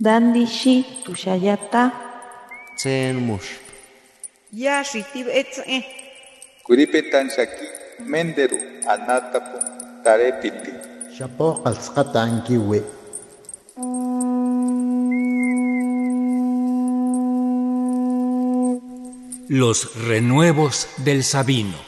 [0.00, 1.92] Dandishi tushayata.
[2.76, 3.62] Tsen mush.
[4.52, 5.86] Ya shitib etze.
[6.66, 7.66] Kuripetan shaki
[8.02, 8.58] menderu
[8.90, 9.58] anatapu
[10.02, 10.72] tarepiti.
[11.14, 12.82] Shapo qalsqata ankiwi.
[19.48, 21.78] Los renuevos del Sabino.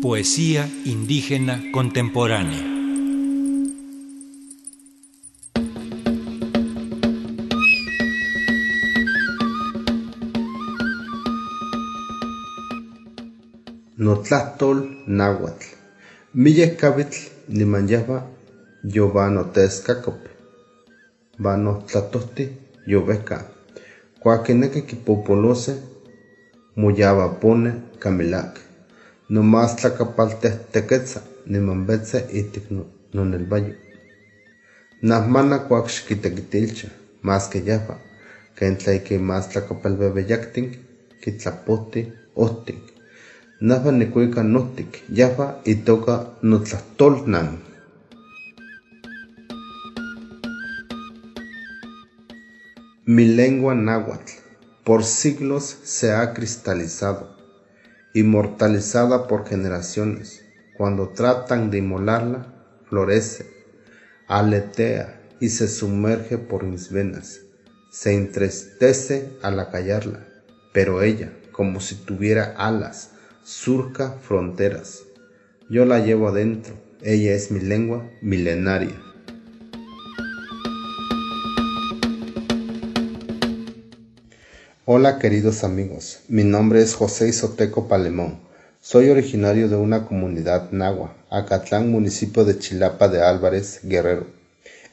[0.00, 2.77] Poesía indígena contemporánea.
[14.08, 14.78] Notlahtol
[15.18, 15.66] náhuatl.
[16.42, 17.18] Miyek kabitl
[17.58, 18.18] nimanyahwa
[18.94, 20.18] yovano teskakop.
[21.44, 22.44] Vano tlatohti
[22.92, 23.36] yoveka.
[24.22, 25.72] Kuakineki kipopolose
[26.80, 27.70] moyaba pone
[28.02, 28.52] kamilak.
[29.34, 31.20] Nomás tlakapalteh teketza
[31.52, 32.64] nimanbetze itik
[33.14, 33.74] nonelbayo.
[35.08, 36.88] Nahmana kuak xikitekitilcha,
[37.26, 37.94] más que yahwa,
[38.56, 40.66] ken tlaiki más tlakapalbebeyaktin,
[41.22, 42.00] kitlapohti
[42.44, 42.80] ohtik.
[43.60, 47.58] Nahwa nikuika nohtik, yahwa itoka notlahtolnan.
[53.06, 54.32] Mi lengua náhuatl
[54.84, 57.34] por siglos se ha cristalizado,
[58.14, 60.44] inmortalizada por generaciones.
[60.76, 62.54] Cuando tratan de inmolarla,
[62.88, 63.44] florece,
[64.28, 67.40] aletea y se sumerge por mis venas.
[67.90, 70.28] Se entristece al acallarla,
[70.72, 73.17] pero ella, como si tuviera alas,
[73.48, 75.04] surca fronteras.
[75.70, 79.00] Yo la llevo adentro, ella es mi lengua milenaria.
[84.84, 88.38] Hola queridos amigos, mi nombre es José Isoteco Palemón.
[88.82, 94.26] Soy originario de una comunidad nahua, Acatlán, municipio de Chilapa de Álvarez, Guerrero.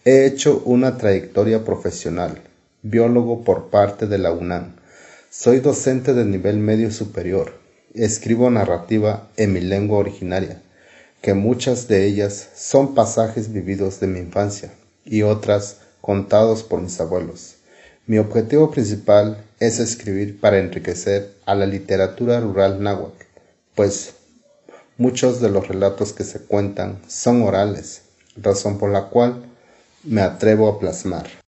[0.06, 2.42] He hecho una trayectoria profesional,
[2.84, 4.78] biólogo por parte de la UNAM.
[5.30, 7.65] Soy docente de nivel medio superior.
[7.98, 10.62] Escribo narrativa en mi lengua originaria,
[11.22, 14.74] que muchas de ellas son pasajes vividos de mi infancia
[15.06, 17.56] y otras contados por mis abuelos.
[18.06, 23.24] Mi objetivo principal es escribir para enriquecer a la literatura rural náhuatl,
[23.76, 24.16] pues
[24.98, 28.02] muchos de los relatos que se cuentan son orales,
[28.36, 29.42] razón por la cual
[30.04, 31.45] me atrevo a plasmar.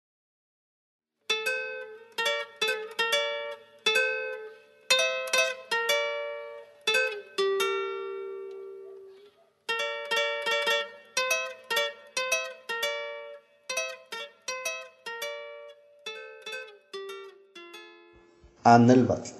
[18.69, 19.31] Anelbatl.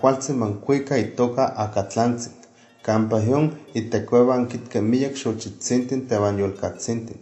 [0.00, 2.32] Cualtzin mancuica y toca acatlantzin.
[2.82, 7.20] Campajión y tecuevan kitque miyek xochitzintin teban yolcatzintin.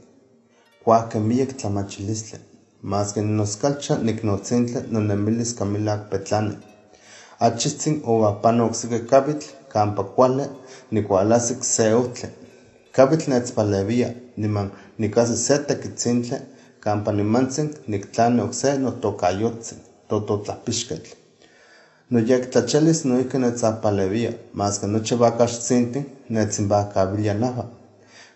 [0.84, 2.38] Cuaque miyek tlamachilistle.
[2.82, 6.56] Mas que noscalcha nicnotzintle nonemilis camilac petlane.
[7.40, 10.50] Achitzin ovapano oxique cabitl, campa cuale,
[10.92, 12.28] nicualasic seotle.
[12.92, 16.42] Cabitl netzpalevia, niman nicasi se tequitzintle,
[16.78, 19.91] campa nimantzin nictlane oxe notocayotzin.
[20.12, 21.12] Tototlapixquetl.
[22.12, 27.64] Noyectlachelis noihki netzapalevia, mas que nochi vacaxtzintin netzinvacabilia naha.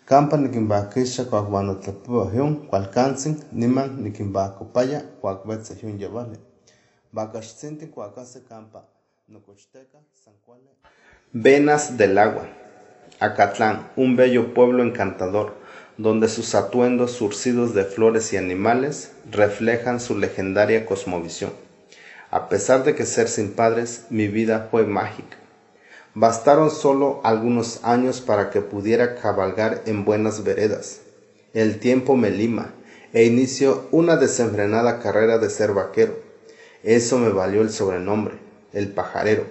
[0.08, 6.38] Campa niquinvaquisha cuac uanotlapua hion cualcantzin niman niquinvacopaya cuac vetze hion yevali.
[7.16, 8.80] Vacaxtzintin cuacase campa
[9.28, 10.70] nocochteca san cuale.
[11.32, 12.46] Venas del agua.
[13.20, 15.54] Acatlán, un bello pueblo encantador,
[15.98, 21.65] donde sus atuendos surcidos de flores y animales reflejan su legendaria cosmovisión.
[22.36, 25.38] A pesar de que ser sin padres, mi vida fue mágica.
[26.12, 31.00] Bastaron solo algunos años para que pudiera cabalgar en buenas veredas.
[31.54, 32.74] El tiempo me lima
[33.14, 36.18] e inicio una desenfrenada carrera de ser vaquero.
[36.82, 38.34] Eso me valió el sobrenombre,
[38.74, 39.46] el pajarero.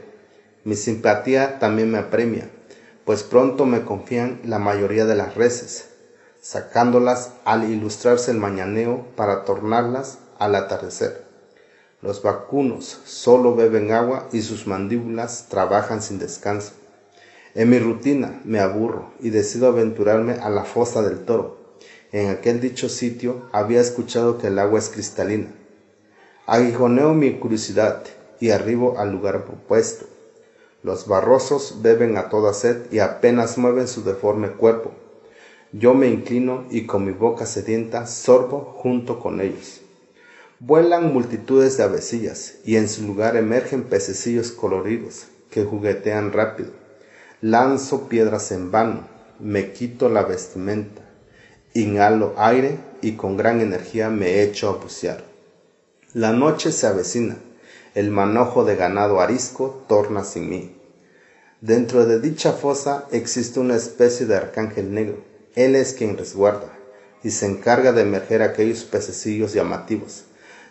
[0.63, 2.51] Mi simpatía también me apremia,
[3.03, 5.87] pues pronto me confían la mayoría de las reses,
[6.39, 11.24] sacándolas al ilustrarse el mañaneo para tornarlas al atardecer.
[12.01, 16.73] Los vacunos solo beben agua y sus mandíbulas trabajan sin descanso.
[17.55, 21.57] En mi rutina me aburro y decido aventurarme a la fosa del toro.
[22.11, 25.47] En aquel dicho sitio había escuchado que el agua es cristalina.
[26.45, 28.03] Aguijoneo mi curiosidad
[28.39, 30.05] y arribo al lugar propuesto.
[30.83, 34.91] Los barrosos beben a toda sed y apenas mueven su deforme cuerpo.
[35.71, 39.81] Yo me inclino y con mi boca sedienta sorbo junto con ellos.
[40.59, 46.71] Vuelan multitudes de avecillas y en su lugar emergen pececillos coloridos que juguetean rápido.
[47.41, 49.05] Lanzo piedras en vano,
[49.39, 51.01] me quito la vestimenta.
[51.73, 55.25] inhalo aire y con gran energía me echo a bucear.
[56.13, 57.35] La noche se avecina,
[57.93, 60.75] el manojo de ganado arisco torna sin mí.
[61.59, 65.17] Dentro de dicha fosa existe una especie de arcángel negro.
[65.55, 66.71] Él es quien resguarda
[67.23, 70.25] y se encarga de emerger aquellos pececillos llamativos,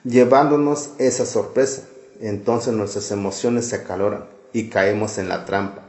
[0.05, 1.83] llevándonos esa sorpresa.
[2.21, 5.83] Entonces nuestras emociones se acaloran y caemos en la trampa.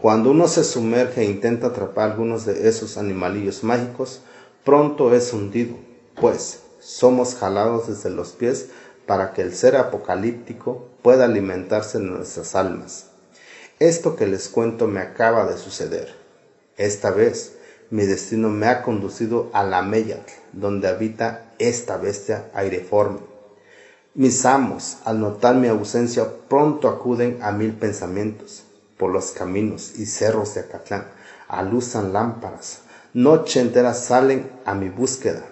[0.00, 4.20] Cuando uno se sumerge e intenta atrapar algunos de esos animalillos mágicos,
[4.64, 5.76] pronto es hundido,
[6.20, 8.66] pues somos jalados desde los pies
[9.06, 13.06] para que el ser apocalíptico pueda alimentarse de nuestras almas.
[13.78, 16.14] Esto que les cuento me acaba de suceder.
[16.76, 17.54] Esta vez
[17.90, 23.33] mi destino me ha conducido a la Meyat, donde habita esta bestia aireforme.
[24.16, 28.62] Mis amos, al notar mi ausencia, pronto acuden a mil pensamientos.
[28.96, 31.08] Por los caminos y cerros de Acatlán
[31.48, 32.82] aluzan lámparas.
[33.12, 35.42] Noche entera salen a mi búsqueda.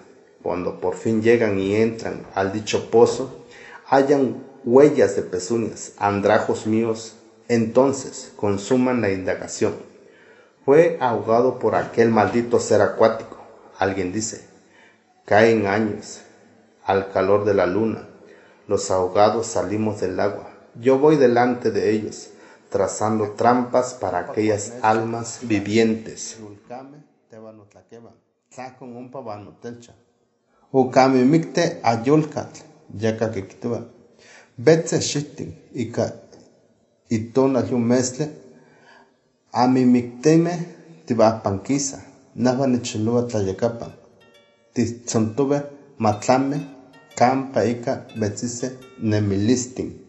[0.41, 3.45] Cuando por fin llegan y entran al dicho pozo,
[3.85, 7.15] hallan huellas de pezuñas, andrajos míos
[7.49, 9.75] entonces consuman la indagación.
[10.63, 13.43] Fue ahogado por aquel maldito ser acuático.
[13.77, 14.47] Alguien dice,
[15.25, 16.21] caen años
[16.85, 18.07] al calor de la luna.
[18.67, 20.49] Los ahogados salimos del agua.
[20.79, 22.29] Yo voy delante de ellos,
[22.69, 26.37] trazando trampas para aquellas almas vivientes.
[30.71, 32.57] Ukame mikte ayulkat,
[32.97, 33.47] yaka que
[34.57, 35.55] Betze shitting,
[37.09, 38.29] itona mesle
[39.51, 40.53] amimicteme
[41.05, 42.01] tibapanquisa
[42.35, 43.91] nahua necholua tlayakapan
[44.73, 45.61] titzontobe
[45.97, 46.57] matlame
[47.15, 48.71] campa ika betzise
[49.01, 50.03] nemilistin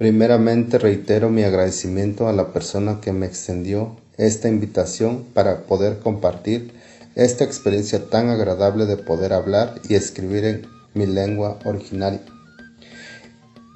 [0.00, 6.72] Primeramente reitero mi agradecimiento a la persona que me extendió esta invitación para poder compartir
[7.16, 12.39] esta experiencia tan agradable de poder hablar y escribir en mi lengua originaria.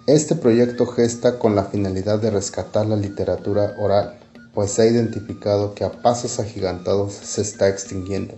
[0.07, 4.19] Este proyecto gesta con la finalidad de rescatar la literatura oral,
[4.53, 8.35] pues se ha identificado que a pasos agigantados se está extinguiendo.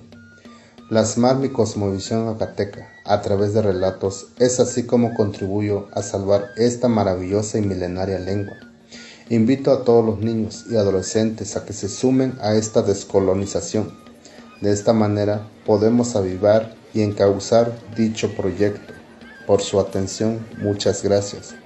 [0.88, 6.86] Plasmar mi cosmovisión acateca a través de relatos es así como contribuyo a salvar esta
[6.86, 8.54] maravillosa y milenaria lengua.
[9.28, 13.92] Invito a todos los niños y adolescentes a que se sumen a esta descolonización.
[14.60, 18.94] De esta manera podemos avivar y encauzar dicho proyecto.
[19.46, 21.65] Por su atención, muchas gracias.